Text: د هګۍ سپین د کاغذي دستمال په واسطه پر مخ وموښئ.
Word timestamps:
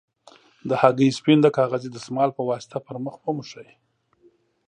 د 0.69 0.71
هګۍ 0.81 1.09
سپین 1.17 1.39
د 1.41 1.47
کاغذي 1.57 1.89
دستمال 1.91 2.29
په 2.37 2.41
واسطه 2.49 2.77
پر 2.85 2.95
مخ 3.03 3.15
وموښئ. 3.23 3.69